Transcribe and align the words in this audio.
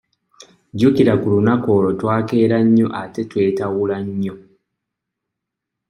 Jjukira 0.73 1.13
ku 1.21 1.27
lunaku 1.33 1.67
olwo 1.75 1.91
twakeera 1.99 2.57
nnyo 2.65 2.87
ate 3.01 3.21
twetawula 3.31 3.97
nnyo. 4.07 4.35